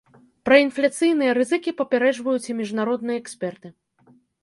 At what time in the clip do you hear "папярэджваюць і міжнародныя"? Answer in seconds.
1.83-3.17